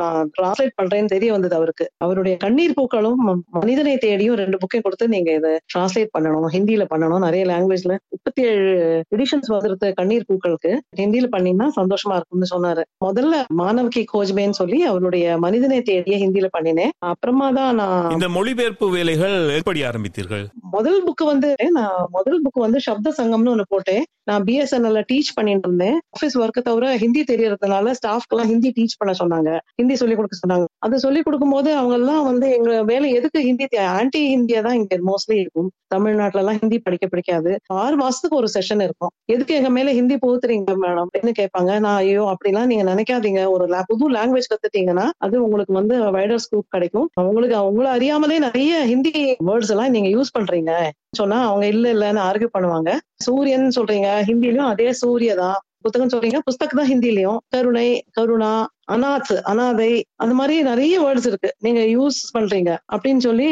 நான் 0.00 0.28
டிரான்ஸ்லேட் 0.34 0.74
பண்றேன்னு 0.80 1.12
தெரிய 1.12 1.30
வந்தது 1.32 1.54
அவருக்கு. 1.58 1.84
அவருடைய 2.04 2.34
கண்ணீர் 2.44 2.74
பூக்களும் 2.74 3.22
மனிதனை 3.58 3.94
தேடியும் 4.04 4.38
ரெண்டு 4.40 4.56
புக்கையும் 4.62 4.84
கொடுத்து 4.84 5.06
நீங்க 5.14 5.30
இதை 5.38 5.52
டிரான்ஸ்லேட் 5.72 6.12
பண்ணணும் 6.16 6.46
ஹிந்தியில 6.56 6.84
பண்ணணும் 6.92 7.24
நிறைய 7.26 7.44
லாங்குவேஜ்ல 7.50 7.94
முப்பத்தி 8.14 8.42
ஏழு 8.50 8.68
எடிஷன்ஸ் 9.16 9.50
வந்துருது 9.54 9.88
கண்ணீர் 10.00 10.28
பூக்களுக்கு 10.28 10.72
ஹிந்தியில 11.00 11.28
பண்ணீங்கன்னா 11.34 11.68
சந்தோஷமா 11.78 12.14
இருக்கும்னு 12.18 12.50
சொன்னாரு. 12.54 12.84
முதல்ல 13.06 13.34
மாணவகி 13.62 14.04
கோஜ்மேன்னு 14.12 14.58
சொல்லி 14.60 14.78
அவருடைய 14.90 15.38
மனிதனை 15.46 15.80
தேடிய 15.90 16.16
ஹிந்தியில 16.24 16.50
பண்ணினேன். 16.58 16.94
அப்புறமா 17.12 17.48
தான் 17.58 17.74
நான் 17.80 18.12
இந்த 18.16 18.28
மொழிபெயர்ப்பு 18.36 18.88
வேலைகள் 18.96 19.36
எப்படி 19.58 19.82
ஆரம்பித்தீர்கள்? 19.90 20.46
முதல் 20.76 21.00
புக் 21.08 21.24
வந்து 21.32 21.50
நான் 21.78 21.98
முதல் 22.18 22.40
புக் 22.46 22.64
வந்து 22.66 22.80
சப்த 22.88 23.14
சங்கம்னு 23.20 23.52
ஒண்ணு 23.54 23.66
போட்டேன். 23.74 24.04
நான் 24.28 24.44
பிஎஸ்என்எல்ல 24.46 25.00
டீச் 25.10 25.34
பண்ணிட்டு 25.34 25.66
இருந்தேன். 25.68 25.98
ஆஃபீஸ் 26.14 26.36
ஒர்க்கை 26.42 26.62
தவிர 26.68 26.86
ஹிந்தி 27.02 27.22
தெரியறதுனால 27.32 27.92
ஸ்டாஃப்க்கெல்லாம் 28.00 28.50
ஹிந்தி 28.52 28.70
டீச் 28.76 28.98
பண்ண 28.98 29.12
சொன்னாங்க. 29.22 29.50
ஹிந்தி 29.80 29.94
சொல்லி 29.94 30.14
கொடுக்க 30.14 30.36
சொன்னாங்க. 30.42 30.66
அது 30.78 30.96
சொல்லி 30.98 31.22
கொடுக்கும் 31.22 31.54
போது 31.56 31.70
அவங்க 31.74 31.94
எல்லாம் 31.94 32.24
வந்து 32.24 32.48
எங்க 32.58 32.70
வேலை 32.82 33.08
எதுக்கு 33.12 33.40
ஹிந்தி 33.48 33.66
ஆன்டி 33.98 34.22
ஹிந்தியா 34.34 34.60
தான் 34.68 34.78
இங்க 34.80 34.98
மோஸ்ட்லி 35.10 35.36
இருக்கும். 35.44 35.70
தமிழ்நாட்டுல 35.94 36.42
எல்லாம் 36.42 36.58
ஹிந்தி 36.60 36.78
படிக்க 36.78 37.06
பிடிக்காது. 37.06 37.50
ஆறு 37.82 37.96
மாசத்துக்கு 37.96 38.38
ஒரு 38.40 38.48
செஷன் 38.54 38.82
இருக்கும். 38.86 39.12
எதுக்கு 39.34 39.54
எங்க 39.54 39.70
மேல 39.70 39.92
ஹிந்தி 39.92 40.16
புகுத்துறீங்க 40.24 40.74
மேடம் 40.84 41.02
அப்படின்னு 41.04 41.32
கேட்பாங்க? 41.40 41.72
நான் 41.78 41.98
ஐயோ 42.02 42.24
அப்படிலாம் 42.32 42.70
நீங்க 42.72 42.84
நினைக்காதீங்க. 42.92 43.42
ஒரு 43.54 43.66
புது 43.90 44.04
லாங்குவேஜ் 44.10 44.50
கத்துட்டீங்கன்னா 44.52 45.06
அது 45.18 45.36
உங்களுக்கு 45.44 45.72
வந்து 45.72 45.96
வைடர் 46.16 46.42
ஸ்கூப் 46.44 46.74
கிடைக்கும். 46.76 47.08
உங்களுக்கு 47.30 47.56
அவங்கள 47.62 47.88
அறியாமலே 47.96 48.38
நிறைய 48.38 48.72
ஹிந்தி 48.92 49.12
வேர்ட்ஸ் 49.48 49.72
எல்லாம் 49.74 49.94
நீங்க 49.96 50.10
யூஸ் 50.16 50.34
பண்றீங்க. 50.38 50.72
சொன்னா 51.20 51.38
அவங்க 51.50 51.66
இல்ல 51.74 51.86
இல்லன்னு 51.94 52.20
ஆர்கியூ 52.28 52.50
பண்ணுவாங்க. 52.56 52.90
சூரியன் 53.26 53.76
சொல்றீங்க. 53.78 54.08
ஹிந்திலயும் 54.28 54.70
அதே 54.72 54.88
சூரிய 55.02 55.34
தான் 55.34 55.58
புத்தகம் 55.86 56.12
சொல்றீங்க. 56.14 56.38
புஸ்தகம் 56.44 56.80
தான் 56.80 56.90
ஹிந்திலயும். 56.92 57.36
கருணை 57.48 58.04
கருணா 58.12 58.54
அநாத் 58.92 59.34
அனாதை 59.42 60.04
அந்த 60.14 60.34
மாதிரி 60.34 60.62
நிறைய 60.62 60.94
வேர்ட்ஸ் 61.02 61.26
இருக்கு. 61.26 61.50
நீங்க 61.58 61.80
யூஸ் 61.80 62.20
பண்றீங்க. 62.38 62.70
அப்படின்னு 62.92 63.18
சொல்லி 63.18 63.48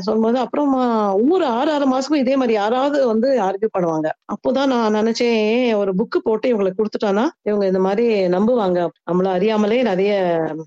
சொல்லும்போது 0.00 0.38
அப்புறமா 0.38 0.82
ஒவ்வொரு 1.14 1.44
ஆறு 1.46 1.70
ஆறு 1.72 1.86
மாசமும் 1.92 2.18
இதே 2.18 2.34
மாதிரி 2.36 2.52
யாராவது 2.52 3.06
வந்து 3.06 3.28
ஆர்கியூ 3.40 3.68
பண்ணுவாங்க. 3.78 4.08
அப்போதான் 4.32 4.66
நான் 4.66 4.94
நினைச்சேன் 4.94 5.76
ஒரு 5.76 5.92
புக்கு 5.94 6.18
போட்டு 6.22 6.46
இவங்களுக்கு 6.48 6.80
கொடுத்துட்டானா 6.80 7.24
இவங்க 7.42 7.66
இந்த 7.66 7.78
மாதிரி 7.78 8.06
நம்புவாங்க. 8.26 8.88
நம்மள 9.10 9.26
அறியாமலே 9.26 9.82
நிறைய 9.82 10.12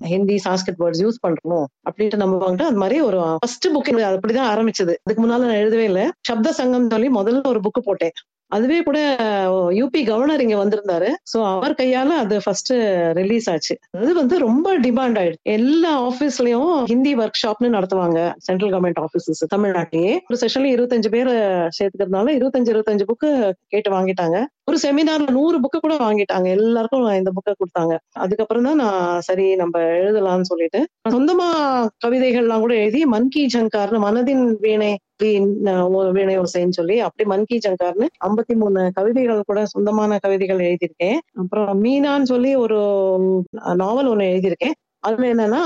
ஹிந்தி 0.00 0.40
சான்ஸ்கிரிட் 0.48 0.80
வேர்ட்ஸ் 0.80 1.02
யூஸ் 1.04 1.22
பண்றோம் 1.26 1.64
அப்படின்ட்டு 1.90 2.22
நம்புவாங்க. 2.24 2.62
அது 2.62 2.76
மாதிரி 2.76 3.00
ஒரு 3.00 3.18
ஃபர்ஸ்ட் 3.18 3.68
புக் 3.68 3.92
அப்படிதான் 3.96 4.50
ஆரம்பிச்சது. 4.54 4.94
அதுக்கு 5.04 5.22
முன்னால 5.22 5.44
நான் 5.44 5.60
எழுதவே 5.62 5.84
இல்லை. 5.84 6.10
சப்த 6.20 6.52
சங்கம் 6.52 6.90
சொல்லி 6.90 7.08
முதல்ல 7.08 7.46
ஒரு 7.46 7.60
புக்கு 7.60 7.82
போட்டேன். 7.84 8.10
அதுவே 8.50 8.82
கூட 8.82 8.98
யூபி 9.78 10.00
கவர்னர் 10.06 10.42
இங்க 10.44 10.56
வந்திருந்தாரு. 10.62 11.08
சோ 11.32 11.38
அவர் 11.52 11.74
கையால 11.80 12.16
அது 12.24 12.40
ஃபர்ஸ்ட் 12.44 12.72
ரிலீஸ் 13.20 13.50
ஆச்சு. 13.50 13.74
அது 14.00 14.14
வந்து 14.14 14.38
ரொம்ப 14.38 14.78
டிமாண்ட் 14.78 15.18
ஆயிடுச்சு. 15.20 15.42
எல்லா 15.58 15.92
ஆபீஸ்லயும் 16.08 16.72
ஹிந்தி 16.84 17.14
ஒர்க் 17.16 17.40
ஷாப்னு 17.42 17.74
நடத்துவாங்க 17.76 18.18
சென்ட்ரல் 18.38 18.72
கவர்மெண்ட் 18.72 19.00
ஆபீசஸ் 19.04 19.42
தமிழ்நாட்டிலேயே. 19.54 20.14
ஒரு 20.30 20.38
செஷன்ல 20.42 20.70
இருபத்தஞ்சு 20.76 21.10
பேர் 21.16 21.32
சேர்த்துக்கிறதுனால 21.78 22.34
இருபத்தஞ்சு 22.38 22.72
இருபத்தஞ்சு 22.74 23.08
புக்கு 23.12 23.30
கேட்டு 23.68 23.90
வாங்கிட்டாங்க. 23.96 24.38
ஒரு 24.64 24.78
செமினார்ல 24.82 25.30
நூறு 25.30 25.56
புக்கு 25.60 25.78
கூட 25.78 25.94
வாங்கிட்டாங்க. 25.96 26.46
எல்லாருக்கும் 26.58 27.04
இந்த 27.20 27.32
புக்கை 27.36 27.52
கொடுத்தாங்க. 27.58 27.94
அதுக்கப்புறம் 28.24 28.64
தான் 28.64 28.76
நான் 28.76 29.20
சரி 29.20 29.56
நம்ம 29.56 29.78
எழுதலாம்னு 29.78 30.48
சொல்லிட்டு 30.52 30.80
சொந்தமா 31.14 31.48
கவிதைகள்லாம் 32.06 32.58
கூட 32.58 32.74
எழுதி 32.74 33.04
மன்கி 33.04 33.42
ஜங்கார்னு 33.54 33.98
மனதின் 34.06 34.44
வீணை 34.60 34.98
வீணை 36.16 36.38
ஓசைன்னு 36.38 36.76
சொல்லி 36.78 36.96
அப்படி 37.00 37.28
மன்கி 37.30 37.58
ஜங்கார்னு 37.66 38.06
ஐம்பத்தி 38.26 38.54
மூணு 38.54 38.90
கவிதைகள் 38.94 39.46
கூட 39.46 39.60
சொந்தமான 39.66 40.18
கவிதைகள் 40.18 40.64
எழுதியிருக்கேன். 40.68 41.18
அப்புறம் 41.34 41.84
மீனான்னு 41.84 42.22
சொல்லி 42.22 42.54
ஒரு 42.54 42.80
நாவல் 43.74 44.08
ஒண்ணு 44.08 44.26
எழுதியிருக்கேன். 44.32 44.76
அதுல 45.06 45.26
என்னன்னா 45.32 45.62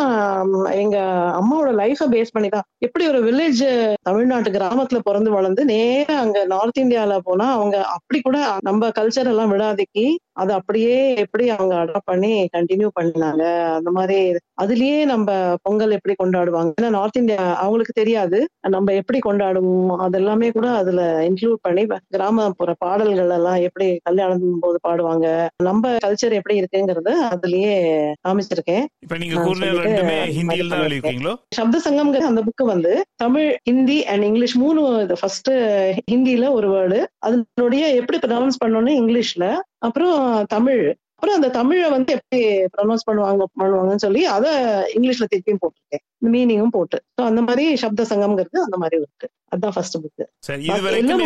எங்க 0.81 0.97
அம்மாவோட 1.39 1.71
லைஃப 1.81 2.09
பேஸ் 2.13 2.35
பண்ணி 2.35 2.49
தான் 2.49 2.67
எப்படி 2.79 3.05
ஒரு 3.07 3.21
வில்லேஜ் 3.27 3.63
தமிழ்நாட்டு 4.03 4.51
கிராமத்துல 4.51 5.01
பிறந்து 5.01 5.31
வளர்ந்து 5.31 5.65
நேரா 5.67 6.17
அங்க 6.19 6.41
நார்த் 6.47 6.83
இந்தியால 6.83 7.17
போனா 7.21 7.47
அவங்க 7.53 7.77
அப்படி 7.97 8.21
கூட 8.21 8.39
நம்ம 8.63 8.91
கல்ச்சர் 8.99 9.31
எல்லாம் 9.33 9.53
விடாதிக்கி 9.53 10.07
அதை 10.35 10.53
அப்படியே 10.55 10.93
எப்படி 11.23 11.45
அவங்க 11.51 11.75
அடாப்ட் 11.79 12.11
பண்ணி 12.11 12.33
கண்டினியூ 12.55 12.89
பண்ணாங்க. 12.99 13.43
அந்த 13.79 13.91
மாதிரி 13.91 14.19
அதுலயே 14.63 14.99
நம்ம 15.05 15.29
பொங்கல் 15.63 15.97
எப்படி 15.97 16.15
கொண்டாடுவாங்க. 16.15 16.71
ஏன்னா 16.79 16.91
நார்த் 16.91 17.17
இந்தியா 17.17 17.43
அவங்களுக்கு 17.61 17.93
தெரியாது. 17.93 18.39
நம்ம 18.69 18.93
எப்படி 18.93 19.19
கொண்டாடுவோம் 19.21 19.69
அதெல்லாமே 20.07 20.49
கூட 20.51 20.69
அதுல 20.81 21.01
இன்க்ளூட் 21.29 21.63
பண்ணி 21.63 21.85
கிராமப்புற 22.11 22.73
பாடல்கள் 22.79 23.35
எல்லாம் 23.39 23.61
எப்படி 23.69 23.89
கல்யாணம் 24.03 24.39
போது 24.61 24.79
பாடுவாங்க 24.89 25.27
நம்ம 25.63 25.93
கல்ச்சர் 26.05 26.39
எப்படி 26.39 26.57
இருக்குங்கிறத 26.61 27.11
அதுலயே 27.33 27.75
காமிச்சிருக்கேன். 28.25 28.87
நீங்க 29.31 29.45
சொல்லிட்டு 29.49 29.83
ரெண்டுமே 29.87 30.15
இது 30.21 30.37
ஹிந்தியில் 30.39 30.71
தான் 30.71 30.81
பண்ணிருக்கேன். 30.81 30.87
எழுதியிருக்கீங்களோ? 30.87 31.35
சப்த 31.59 31.81
சங்கம்ங்கிற 31.87 32.25
அந்த 32.31 32.43
புக்கு 32.47 32.65
வந்து 32.73 32.93
தமிழ் 33.17 33.49
ஹிந்தி 33.69 33.99
அண்ட் 34.05 34.27
இங்கிலீஷ் 34.29 34.57
மூணு 34.63 34.83
ஃபர்ஸ்ட் 35.21 35.51
ஹிந்தில 36.13 36.49
ஒரு 36.53 36.69
வேர்டு 36.75 36.99
அதனுடைய 37.27 37.85
எப்படி 38.01 38.19
ப்ரொனவுன்ஸ் 38.19 38.61
பண்ணணும்னு 38.65 38.95
இங்கிலீஷ்ல. 39.03 39.47
அப்புறம் 39.89 40.17
தமிழ். 40.57 40.83
அப்புறம் 41.15 41.39
அந்த 41.39 41.49
தமிழை 41.57 41.89
வந்து 41.91 42.11
எப்படி 42.17 42.39
ப்ரொனவுன்ஸ் 42.75 43.07
பண்ணுவாங்க 43.09 43.47
பண்ணுவாங்கன்னு 43.61 44.05
சொல்லி 44.05 44.23
அதை 44.35 44.53
இங்கிலீஷ்ல 44.97 45.27
திருப்பியும் 45.33 45.61
போட்டிருக்கேன். 45.63 46.05
மீனிங்கும் 46.35 46.75
போட்டு. 46.77 46.99
ஸோ 47.17 47.25
அந்த 47.25 47.41
மாதிரி 47.41 47.65
சப்த 47.83 48.07
சங்கம்ங்கிறது 48.13 48.59
அந்த 48.67 48.77
மாதிரி 48.77 48.97
இருக்கு. 49.03 49.29
அதுதான் 49.53 49.75
ஃபர்ஸ்ட் 49.77 49.99
புக் 50.03 50.23
பாக்கி 50.23 50.71
இது 50.71 50.87
வரைக்கும் 50.87 51.23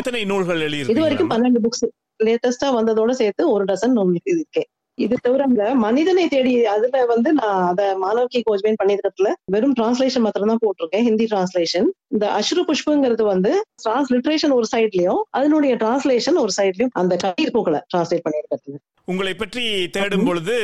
இது 0.95 1.33
பன்னெண்டு 1.35 1.63
புக்ஸ் 1.67 1.85
லேட்டஸ்டா 2.27 2.69
வந்ததோட 2.79 3.13
சேர்த்து 3.21 3.45
ஒரு 3.53 3.65
டசன் 3.71 3.97
நூல் 3.99 4.13
இருக்கேன் 4.35 4.69
இது 4.99 5.15
தவிர 5.23 5.45
அந்த 5.49 5.65
மனிதனை 5.85 6.25
தேடி 6.29 6.53
அதுல 6.73 6.99
வந்து 7.05 7.31
நான் 7.33 7.63
அத 7.71 7.83
மாணவக்கி 8.05 8.41
கோச்மேன் 8.49 8.81
பண்ணிருக்கிறதுல 8.81 9.31
வெறும் 9.55 9.77
டிரான்ஸ்லேஷன் 9.79 10.25
மாத்திரம் 10.27 10.53
தான் 10.53 10.63
போட்டிருக்கேன் 10.65 11.07
ஹிந்தி 11.09 11.25
டிரான்ஸ்லேஷன் 11.25 11.89
இந்த 12.15 12.27
அஸ்ரு 12.39 12.65
புஷ்புங்கிறது 12.69 13.25
வந்து 13.25 13.53
டிரான்ஸ்லிட்ரேஷன் 13.85 14.57
ஒரு 14.59 14.69
சைட்லயும் 14.73 15.23
அதனுடைய 15.31 15.75
டிரான்ஸ்லேஷன் 15.77 16.41
ஒரு 16.45 16.55
சைட்லயும் 16.59 16.95
அந்த 17.03 17.17
கண்ணீர் 17.17 17.55
பூக்களை 17.57 17.81
டிரான்ஸ்லேட் 17.93 18.27
பண்ணிருக்கிறது 18.27 18.81
உங்களை 19.09 19.33
பற்றி 19.35 19.65
தேடும் 19.87 20.27
பொழுது 20.27 20.55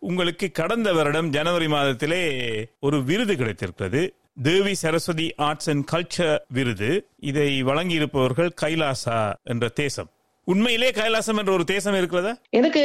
உங்களுக்கு 0.00 0.46
கடந்த 0.52 0.92
வருடம் 0.92 1.28
ஜனவரி 1.30 1.66
மாதத்திலே 1.66 2.22
ஒரு 2.80 2.98
விருது 3.04 3.34
கிடைத்திருக்கிறது. 3.36 4.02
Devi 4.42 4.74
Saraswati 4.74 5.26
arts 5.36 5.70
and 5.70 5.84
culture 5.92 6.38
விருது. 6.48 6.90
இதை 7.20 7.48
வழங்கியிருப்பவர்கள் 7.62 8.50
கைலாசா 8.62 9.18
என்ற 9.44 9.68
தேசம். 9.68 10.08
உண்மையிலே 10.50 10.90
கைலாசம் 10.90 11.38
என்ற 11.38 11.52
ஒரு 11.52 11.64
தேசம் 11.64 11.94
இருக்கிறதா? 11.94 12.36
எனக்கு 12.50 12.82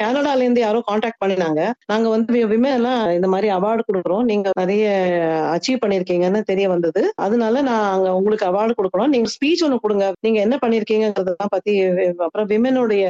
கனடால 0.00 0.36
இருந்து 0.36 0.60
யாரோ 0.60 0.80
காண்டாக்ட் 0.80 1.22
பண்ணினாங்க. 1.24 1.70
நாங்க 1.86 2.08
வந்து 2.08 2.46
விமன் 2.46 2.74
எல்லாம் 2.74 3.10
இந்த 3.10 3.28
மாதிரி 3.28 3.48
அவார்டு 3.52 3.80
கொடுக்குறோம். 3.88 4.22
நீங்க 4.22 4.50
நிறைய 4.58 4.84
அச்சீவ் 5.54 5.82
பண்ணிருக்கீங்கன்னு 5.84 6.40
தெரிய 6.40 6.68
வந்தது. 6.68 7.12
அதனால 7.14 7.62
நான் 7.62 7.92
அங்க 7.92 8.14
உங்களுக்கு 8.14 8.46
அவார்டு 8.46 8.76
கொடுக்கணும் 8.80 9.12
நீங்க 9.14 9.30
ஸ்பீச் 9.36 9.64
ஒண்ணு 9.66 9.76
கொடுங்க. 9.76 10.12
நீங்க 10.20 10.40
என்ன 10.40 10.58
பண்ணிருக்கீங்கிறதெல்லாம் 10.66 11.54
பத்தி 11.56 11.74
அப்புறம் 12.18 12.48
விமனுடைய 12.48 13.04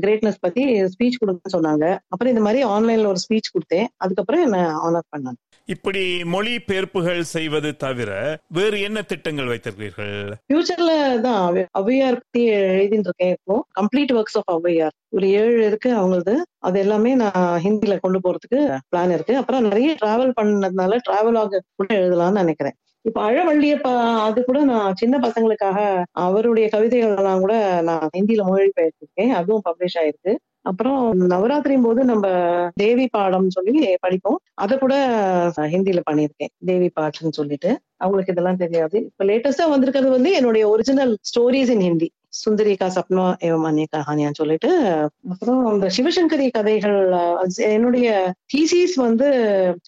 கிரேட்னஸ் 0.00 0.40
பத்தி 0.40 0.64
ஸ்பீச் 0.82 1.20
கொடுங்கன்னு 1.22 1.56
சொன்னாங்க. 1.56 1.98
அப்புறம் 2.08 2.34
இந்த 2.34 2.40
மாதிரி 2.40 2.64
ஆன்லைன்ல 2.64 3.06
ஒரு 3.06 3.22
ஸ்பீச் 3.26 3.52
கொடுத்தேன். 3.56 3.86
அதுக்கப்புறம் 3.96 4.42
என்ன 4.42 4.58
ஆனர் 4.88 5.10
பண்ணாங்க. 5.16 5.40
இப்படி 5.64 6.24
மொழி 6.24 6.58
பெயர்ப்புகள் 6.58 7.20
செய்வது 7.20 7.76
தவிர 7.76 8.38
வேறு 8.48 8.80
என்ன 8.80 9.02
திட்டங்கள் 9.02 9.50
வைத்திருக்கிறீர்கள்? 9.52 10.32
ஃபியூச்சர்ல 10.46 11.20
தான். 11.20 11.54
அவ்வையார் 11.78 12.18
பத்தி 12.22 12.42
எழுதிட்டு 12.50 13.08
இருக்கேன். 13.08 13.36
இருக்கும் 13.42 13.64
கம்ப்ளீட் 13.78 14.12
ஒர்க்ஸ் 14.12 14.38
ஆஃப் 14.40 14.50
அவ்வையார் 14.54 14.94
ஒரு 15.08 15.26
ஏழு 15.32 15.66
இருக்கு 15.66 15.90
அவங்களது. 15.94 16.34
அது 16.58 16.78
எல்லாமே 16.78 17.14
நான் 17.14 17.60
ஹிந்தில 17.64 17.98
கொண்டு 18.00 18.18
போறதுக்கு 18.18 18.60
பிளான் 18.90 19.12
இருக்கு. 19.12 19.36
அப்புறம் 19.36 19.62
நிறைய 19.62 19.96
டிராவல் 20.02 20.32
பண்ணதுனால 20.40 20.98
டிராவல் 21.08 21.38
ஆக 21.38 21.62
கூட 21.76 21.88
எழுதலாம்னு 21.98 22.42
நினைக்கிறேன். 22.42 22.76
இப்ப 23.04 23.20
அழவள்ளிய 23.28 23.74
அது 24.26 24.40
கூட 24.44 24.58
நான் 24.64 24.94
சின்ன 24.94 25.18
பசங்களுக்காக 25.18 25.78
அவருடைய 26.24 26.66
கவிதைகள் 26.68 27.16
எல்லாம் 27.16 27.40
கூட 27.40 27.54
நான் 27.82 28.08
ஹிந்தியில 28.16 28.42
மொழிபெயர்த்திருக்கேன். 28.50 29.32
அதுவும் 29.40 29.66
பப்ளிஷ் 29.68 29.98
ஆயிருக்கு. 30.00 30.32
அப்புறம் 30.64 30.98
நவராத்திரியும் 31.30 31.82
போது 31.82 32.00
நம்ம 32.04 32.26
தேவி 32.74 33.06
பாடம் 33.10 33.48
சொல்லி 33.50 33.72
படிப்போம். 34.00 34.38
அதை 34.54 34.74
கூட 34.78 34.94
ஹிந்தியில 35.72 36.00
பண்ணியிருக்கேன். 36.10 36.52
தேவி 36.64 36.88
பாட்டுன்னு 37.00 37.38
சொல்லிட்டு. 37.40 37.70
அவங்களுக்கு 37.96 38.32
இதெல்லாம் 38.32 38.56
தெரியாது. 38.56 38.98
இப்ப 39.04 39.24
லேட்டஸ்டா 39.24 39.66
வந்திருக்கிறது 39.68 40.10
வந்து 40.10 40.32
என்னுடைய 40.32 40.64
original 40.68 41.14
stories 41.30 41.72
in 41.76 41.84
Hindi 41.88 42.08
Sundari 42.32 42.76
ka 42.76 42.86
Sapna 42.96 43.24
ஏவம் 43.40 43.66
அந்நிய 43.68 43.86
கஹானியான்னு 43.96 44.34
சொல்லிட்டு 44.34 44.70
அப்புறம் 45.30 45.72
இந்த 45.74 45.86
சிவசங்கரி 45.96 46.50
கதைகள் 46.50 46.98
என்னுடைய 47.68 48.08
தீசிஸ் 48.54 48.96
வந்து 48.96 49.28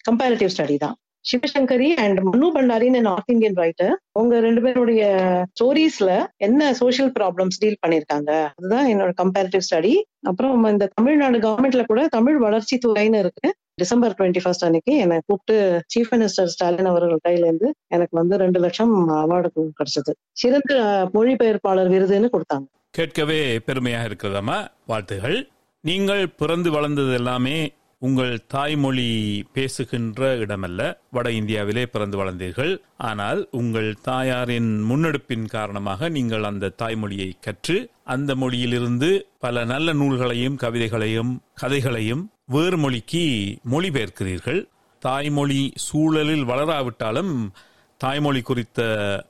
கம்பேரிட்டிவ் 0.09 0.53
ஸ்டடி 0.55 0.77
தான். 0.77 0.95
சிவசங்கரி 1.25 1.87
அண்ட் 1.95 2.19
மனு 2.21 2.47
பண்டாரின்னு 2.55 2.99
நார்த் 3.01 3.31
இந்தியன் 3.31 3.57
ரைட்டர் 3.57 3.93
உங்க 4.11 4.39
ரெண்டு 4.39 4.61
பேருடைய 4.61 5.03
ஸ்டோரிஸ்ல 5.51 6.09
என்ன 6.37 6.73
சோசியல் 6.81 7.11
ப்ராப்ளம்ஸ் 7.19 7.59
டீல் 7.59 7.81
பண்ணிருக்காங்க 7.85 8.31
அதுதான் 8.57 8.87
என்னோட 8.87 9.11
கம்பேரிட்டிவ் 9.21 9.65
ஸ்டடி 9.69 9.93
அப்புறம் 10.21 10.65
இந்த 10.65 10.91
தமிழ்நாடு 10.95 11.39
கவர்மெண்ட்ல 11.39 11.85
கூட 11.85 12.07
தமிழ் 12.07 12.37
வளர்ச்சி 12.37 12.77
துறைன்னு 12.77 13.19
இருக்கு. 13.19 13.47
டிசம்பர் 13.77 14.13
டுவெண்ட்டி 14.17 14.41
ஃபர்ஸ்ட் 14.43 14.63
அன்னைக்கு 14.63 14.97
என்னை 14.97 15.19
கூப்பிட்டு 15.25 15.55
சீஃப் 15.93 16.13
மினிஸ்டர் 16.13 16.51
ஸ்டாலின் 16.53 16.85
அவர்கள் 16.85 17.19
கையில 17.27 17.47
இருந்து 17.47 17.75
எனக்கு 17.87 18.17
வந்து 18.17 18.37
ரெண்டு 18.37 18.59
லட்சம் 18.59 18.93
அவார்டு 19.09 19.49
கிடைச்சது. 19.79 20.11
சிறந்த 20.31 20.73
மொழிபெயர்ப்பாளர் 21.13 21.91
விருதுன்னு 21.95 22.29
கொடுத்தாங்க. 22.35 22.67
கேட்கவே 22.89 23.59
பெருமையாக 23.59 24.07
இருக்கிறதாமா 24.07 24.57
வாழ்த்துகள். 24.87 25.37
நீங்கள் 25.81 26.23
பிறந்து 26.37 26.71
வளர்ந்தது 26.71 27.13
எல்லாமே 27.13 27.57
உங்கள் 27.99 28.45
தாய்மொழி 28.47 29.45
பேசுகின்ற 29.53 30.35
இடமல்ல. 30.35 30.97
வட 31.11 31.31
இந்தியாவிலே 31.31 31.85
பிறந்து 31.85 32.17
வளர்ந்தீர்கள். 32.17 32.81
ஆனால் 32.97 33.47
உங்கள் 33.51 33.95
தாயாரின் 34.01 34.83
முன்னெடுப்பின் 34.89 35.45
காரணமாக 35.45 36.09
நீங்கள் 36.09 36.43
அந்த 36.43 36.73
தாய்மொழியை 36.77 37.31
கற்று 37.39 37.89
அந்த 38.03 38.35
மொழியிலிருந்து 38.35 39.27
பல 39.39 39.63
நல்ல 39.63 39.93
நூல்களையும் 39.93 40.55
கவிதைகளையும் 40.55 41.39
கதைகளையும் 41.53 42.31
வேறு 42.45 42.77
மொழிக்கு 42.77 43.57
மொழிபெயர்க்கிறீர்கள். 43.71 44.67
தாய்மொழி 44.99 45.73
சூழலில் 45.75 46.43
வளராவிட்டாலும் 46.43 47.51
தாய்மொழி 47.97 48.41
குறித்த 48.41 48.79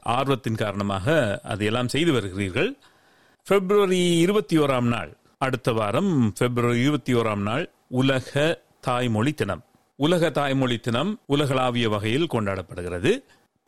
ஆர்வத்தின் 0.01 0.55
காரணமாக 0.55 1.39
அதையெல்லாம் 1.43 1.87
செய்து 1.87 2.11
வருகிறீர்கள். 2.11 2.71
பிப்ரவரி 3.43 4.17
இருபத்தி 4.17 4.57
ஓராம் 4.57 4.87
நாள். 4.87 5.17
அடுத்த 5.37 5.71
வாரம் 5.71 6.33
பிப்ரவரி 6.37 6.79
இருபத்தி 6.79 7.13
ஓராம் 7.13 7.41
நாள். 7.41 7.69
உலக 7.91 8.31
தாய்மொழி 8.79 9.31
தினம். 9.33 9.61
உலக 9.99 10.29
தாய்மொழி 10.29 10.77
தினம் 10.77 11.19
உலகளாவிய 11.25 11.89
வகையில் 11.89 12.31
கொண்டாடப்படுகிறது. 12.33 13.11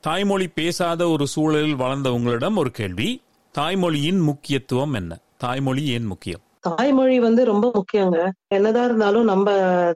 தாய்மொழி 0.03 0.47
பேசாத 0.47 1.09
ஒரு 1.09 1.27
சூழலில் 1.27 1.75
வளர்ந்த 1.75 2.11
உங்களிடம் 2.11 2.57
ஒரு 2.57 2.71
கேள்வி. 2.71 3.09
தாய்மொழியின் 3.55 4.19
முக்கியத்துவம் 4.19 4.93
என்ன? 4.93 5.11
தாய்மொழி 5.37 5.83
ஏன் 5.87 6.05
முக்கியம்? 6.05 6.41
தாய்மொழி 6.61 7.19
வந்து 7.19 7.45
ரொம்ப 7.45 7.71
முக்கியங்க. 7.75 8.17
என்னதான் 8.47 8.85
இருந்தாலும் 8.85 9.23
நம்ம 9.23 9.47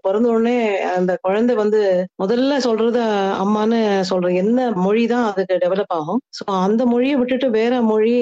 பிறந்த 0.01 0.29
உடனே 0.29 0.79
அந்த 0.81 1.17
குழந்தை 1.21 1.55
வந்து 1.55 1.81
முதல்ல 2.23 2.57
சொல்றது 2.57 3.01
அம்மான்னு 3.43 3.79
சொல்ற 4.09 4.33
என்ன 4.33 4.71
மொழி 4.71 5.07
தான் 5.07 5.25
அதுக்கு 5.31 5.55
டெவலப் 5.55 5.93
ஆகும். 5.97 6.21
ஸோ 6.37 6.43
அந்த 6.59 6.85
மொழியை 6.85 7.15
விட்டுட்டு 7.15 7.49
வேற 7.49 7.81
மொழி 7.81 8.15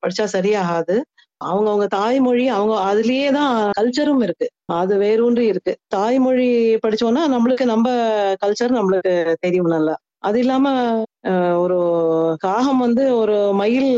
படிச்சா 0.00 0.26
சரியாகாது. 0.32 0.96
அவங்க 1.40 1.68
அவங்க 1.70 1.86
தாய்மொழி 1.92 2.44
அவங்க 2.48 2.74
அதுலயே 2.86 3.30
தான் 3.30 3.54
கல்ச்சரும் 3.72 4.22
இருக்கு. 4.22 4.46
அது 4.74 4.94
வேறூன்றி 4.98 5.44
இருக்கு. 5.46 5.72
தாய்மொழி 5.88 6.46
படிச்சோம்னா 6.84 7.22
நம்மளுக்கு 7.34 7.64
நம்ம 7.64 7.86
கல்ச்சர் 8.44 8.78
நம்மளுக்கு 8.78 9.12
தெரியும் 9.40 9.68
நல்லா. 9.68 9.94
அது 10.20 10.38
இல்லாம 10.38 10.66
ஒரு 11.58 11.76
காகம் 12.38 12.78
வந்து 12.78 13.16
ஒரு 13.16 13.52
மயில் 13.54 13.90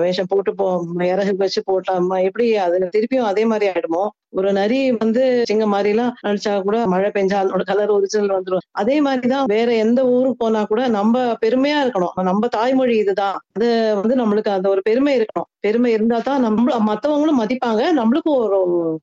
வேஷம் 0.00 0.28
போட்டு 0.28 0.54
போ 0.54 0.66
இறகு 1.04 1.36
வச்சு 1.36 1.62
போட்டாம 1.70 2.22
எப்படி 2.22 2.56
அது 2.56 2.90
திருப்பியும் 2.96 3.30
அதே 3.30 3.44
மாதிரி 3.44 3.66
ஆயிடுமோ? 3.70 4.02
ஒரு 4.30 4.52
நரி 4.52 4.92
வந்து 4.92 5.22
சிங்க 5.46 5.66
மாதிரி 5.66 5.88
எல்லாம் 5.88 6.14
நடிச்சா 6.22 6.62
கூட 6.62 6.86
மழை 6.86 7.10
பெஞ்சா 7.14 7.38
அதோட 7.42 7.62
கலர் 7.62 7.90
ஒரிஜினல் 7.90 8.34
வந்துடும் 8.36 8.64
அதே 8.72 9.00
மாதிரிதான் 9.00 9.44
வேற 9.46 9.74
எந்த 9.76 10.06
ஊருக்கு 10.06 10.36
போனா 10.36 10.64
கூட 10.64 10.88
நம்ம 10.88 11.14
பெருமையா 11.42 11.78
இருக்கணும். 11.84 12.14
நம்ம 12.22 12.48
தாய்மொழி 12.48 12.96
இதுதான். 12.96 13.36
அது 13.52 13.68
வந்து 14.00 14.16
நம்மளுக்கு 14.16 14.48
அந்த 14.48 14.68
ஒரு 14.68 14.82
பெருமை 14.82 15.14
இருக்கணும். 15.18 15.48
பெருமை 15.60 15.92
இருந்தா 15.92 16.18
தான் 16.20 16.40
நம்ம 16.40 16.94
மத்தவங்களும் 16.94 17.40
மதிப்பாங்க. 17.42 17.82
நம்மளுக்கும் 18.00 18.40
ஒரு 18.44 18.60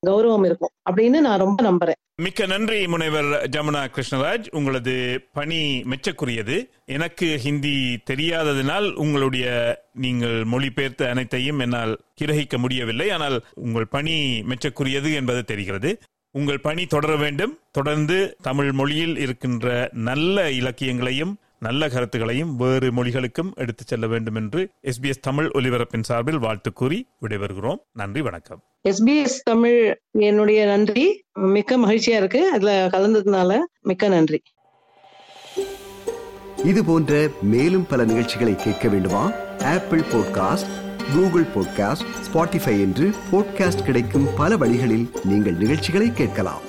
கௌரவம் 0.08 0.46
இருக்கும். 0.46 0.74
அப்படின்னு 0.90 1.20
நான் 1.20 1.40
ரொம்ப 1.40 1.60
நம்புறேன். 1.64 2.00
மிக்க 2.20 2.46
நன்றி 2.46 2.88
முனைவர் 2.88 3.26
ஜமுனா 3.26 3.82
கிருஷ்ணராஜ். 3.96 4.48
உங்களது 4.52 4.96
பணி 5.34 5.84
மெச்சக்குரியது. 5.92 6.70
எனக்கு 6.86 7.40
ஹிந்தி 7.40 8.00
தெரியாததினால் 8.10 8.94
உங்களுடைய 8.94 9.48
நீங்கள் 9.94 10.44
மொழிபெயர்த்த 10.44 11.10
அனைத்தையும் 11.10 11.60
என்னால் 11.60 12.00
கிரகிக்க 12.22 12.58
முடியவில்லை. 12.58 13.10
ஆனால் 13.10 13.46
உங்கள் 13.56 13.88
பணி 13.88 14.44
மெச்சக்குரியது 14.50 15.14
என்பது 15.14 15.44
தெரிகிறது. 15.44 16.02
உங்கள் 16.32 16.60
பணி 16.60 16.86
தொடர 16.86 17.16
வேண்டும். 17.16 17.60
தொடர்ந்து 17.72 18.38
தமிழ் 18.42 18.72
மொழியில் 18.72 19.18
இருக்கின்ற 19.18 19.90
நல்ல 19.94 20.52
இலக்கியங்களையும் 20.52 21.38
நல்ல 21.60 21.90
கருத்துக்களையும் 21.90 22.56
வேறு 22.56 22.92
மொழிகளுக்கும் 22.92 23.54
எடுத்துச் 23.56 23.88
செல்ல 23.88 24.08
வேண்டும் 24.08 24.36
என்று 24.36 24.70
எஸ்பிஎஸ் 24.84 25.22
தமிழ் 25.22 25.52
ஒலிபரப்பின் 25.54 26.02
சார்பில் 26.02 26.40
வாழ்த்து 26.40 26.74
கூறி 26.74 27.08
விடைபெறுகிறோம். 27.22 27.76
நன்றி 27.94 28.22
வணக்கம். 28.22 28.64
எஸ்பிஎஸ் 28.90 29.40
தமிழ் 29.44 30.00
என்னுடைய 30.12 30.66
நன்றி. 30.66 31.24
மிக்க 31.34 31.78
மகிழ்ச்சியா 31.78 32.10
இருக்கு. 32.10 32.52
அதுல 32.52 32.88
கலந்ததுனால 32.88 33.60
மிக்க 33.82 34.08
நன்றி. 34.08 34.42
இது 36.64 36.86
போன்ற 36.86 37.28
மேலும் 37.42 37.86
பல 37.88 38.06
நிகழ்ச்சிகளை 38.06 38.56
கேட்க 38.56 38.88
வேண்டுமா? 38.88 39.32
Apple 39.64 40.00
podcast 40.00 40.88
Google 41.14 41.44
podcast 41.44 42.06
Spotify 42.34 42.80
என்று 42.80 43.12
பாட்காஸ்ட் 43.32 43.86
கிடைக்கும் 43.86 44.28
பல 44.38 44.58
வழிகளில் 44.58 45.10
நீங்கள் 45.24 45.54
நிகழ்ச்சிகளை 45.54 46.14
கேட்கலாம். 46.14 46.68